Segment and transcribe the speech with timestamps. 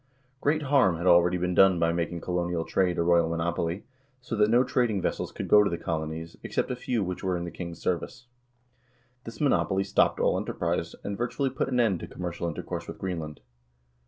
[0.41, 3.83] Great harm had already been done by making colonial trade a royal monopoly,
[4.19, 7.37] so that no trading vessels could go to the colonies, except a few which were
[7.37, 8.25] in the king's service.
[9.25, 13.41] This monopoly stopped all enterprise, and virtually put an end to commercial intercourse with Greenland.